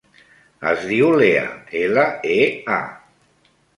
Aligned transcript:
Es 0.69 0.87
diu 0.91 1.09
Lea: 1.23 1.43
ela, 1.81 2.07
e, 2.37 2.49
a. 2.79 3.53